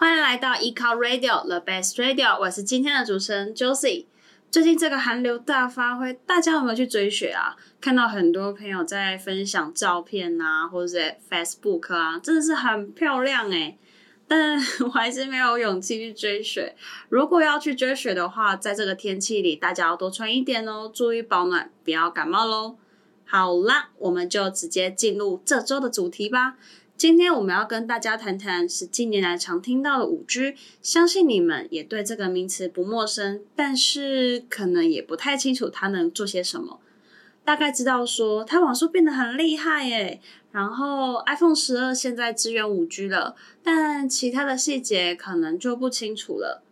[0.00, 4.06] 欢迎来到 eCar Radio The Best Radio，我是今天的主持人 Josie。
[4.50, 7.54] 最近这个寒流大发挥，大家有没有去追雪啊？
[7.82, 13.76] 看到很多朋友在分享照片啊，或者 Facebook 啊，真的是很漂亮诶。
[14.26, 16.74] 但我还是没有勇气去追雪。
[17.10, 22.78] 如果要去追雪的话，在这个天气里，大家要多穿一点哦，注意保暖，不要感冒喽。
[23.26, 26.56] 好啦，我们就直接进入这周的主题吧。
[27.00, 36.78] 今天我们要跟大家谈谈是近年来常听到的五 G，相信你们也对这个名词不陌生，但是可能也不太清楚它能做些什么。
[37.42, 40.20] 大概知道说它网速变得很厉害耶，
[40.52, 46.62] 然后 iPhone 十二现在支援五 G 了，但其他的细节可能就不清楚了。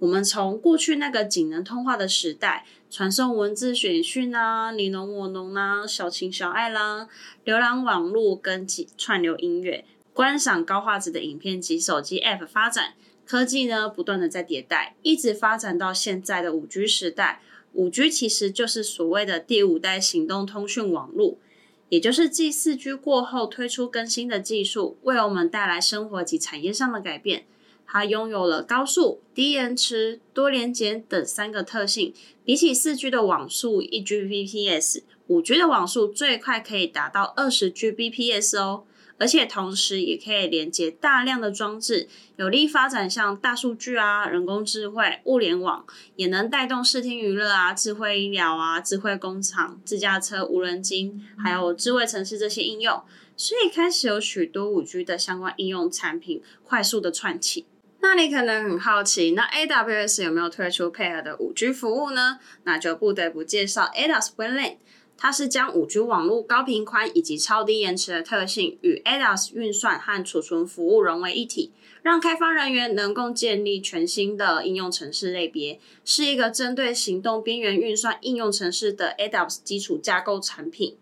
[0.00, 7.08] 我们从过去那个仅能通话的时代，传送文字简讯啊，你侬我侬啊，小情小爱啦，
[7.44, 8.66] 浏览网络跟
[8.96, 12.94] 串流音乐，观赏高画质的影片及手机 App 发展，
[13.26, 17.40] 科技呢不断的在迭代，一直发展到现在的五 G 时代。
[17.72, 21.38] 五 G 其实就是所谓的第五代行动通讯网络，
[21.88, 27.44] 也就是继四 G 过后推出更新的技术，为我们带来生活及产业上的改变。
[27.90, 32.12] 它拥有了高速、低延迟、多连接等三个特性。
[32.44, 38.84] 比起四 G 的网速一 Gbps，五 G 的网速最快可以达到二十 Gbps 哦。
[39.20, 53.02] 而且同时也可以连接大量的装置，有力发展像大数据啊、人工智慧、物联网，也能带动视听娱乐啊、智慧医疗啊、智慧工厂、自驾车、无人机，还有智慧城市这些应用。
[53.36, 57.66] 所以开始有许多五 G 的相关应用产品快速的串起。
[58.00, 62.38] 那你可能很好奇，那 AWS 有没有推出配合的 5G 服务呢？
[62.64, 64.76] 那就不得不介绍 ADAS WAN，
[65.16, 80.96] 它是将 5G 网络高频宽以及超低延迟的特性与 ADAS 运算和储存服务融为一体，让开发人员能够建立全新的应用程式类别，是一个针对行动边缘运算应用程式的 ADAS 基础架构产品。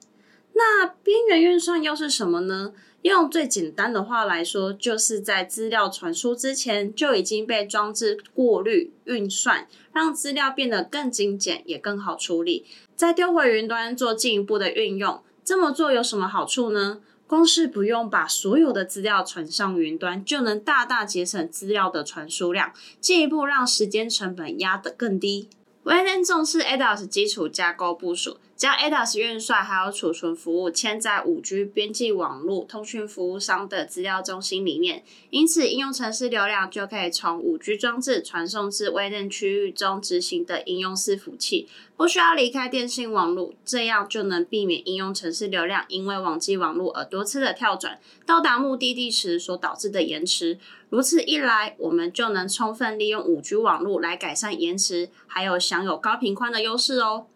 [0.59, 2.73] 那边缘运算又是什么呢？
[3.03, 12.65] 用最简单的话来说，就是在资料传输之前就已经被装置过滤、运算，让资料变得更精简，也更好处理，
[12.97, 15.23] 再丢回云端做进一步的运用。
[15.45, 17.01] 这么做有什么好处呢？
[17.27, 25.49] 光是不用把所有的资料传上云端，就能大大节省资料的传输量，进一步让时间成本压得更低。
[25.85, 28.39] WAN 重视 ADAS 基础架构部署。
[28.57, 41.69] 将 ADAS 运算还有储存服务嵌在 5G 边际网络通讯服务商的资料中心里面，因此应用程式流量就可以从 5G 装置传送至微站区域中执行的应用伺服器，
[41.99, 50.59] 不需要离开电信网络，这样就能避免应用程式流量因为网际网络而多次的跳转，到达目的地时所导致的延迟。
[50.89, 57.27] 如此一来，我们就能充分利用 5G 网络来改善延迟，还有享有高频宽的优势哦。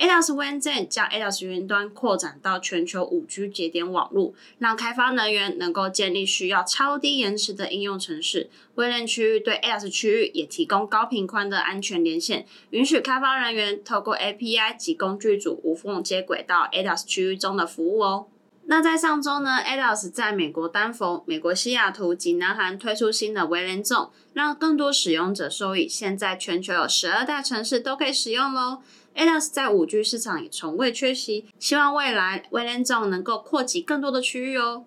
[0.00, 8.48] ADAS WAN 将 ADAS 云端扩展到全球 5G 节点网络，让开发人员能够建立需要超低延迟的应用程式。
[8.76, 18.28] WAN 区域对 ADAS 区域也提供高频宽的安全连线，允许开发人员透过 API 及工具组无缝接轨到 ADAS 区域中的服务哦。
[18.66, 25.88] 那在上周呢，ADAS 在美国丹佛、美国西雅图及南韩推出新的 WLAN Zone，让更多使用者受益。
[25.88, 28.80] 现在全球有十二大城市都可以使用喽。
[29.14, 34.84] ADAS 在 5G 市场也从未缺席，希望未来 WLAN Zone 能够扩及更多的区域哦。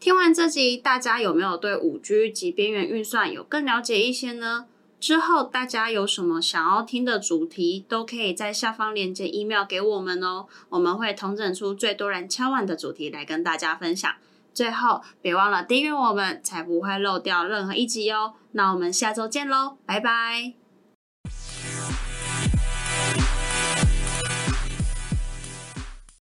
[0.00, 4.66] 听完这集，大家有没有对 5G 及边缘运算有更了解一些呢？
[5.00, 14.12] 之后大家有什么想要听的主题，都可以在下方链接 email 给我们哦，我们会统整出最多人敲碗的主题来跟大家分享。
[14.52, 18.34] 最后，别忘了订阅我们，才不会漏掉任何一集哦。
[18.52, 20.67] 那我们下周见喽，拜拜。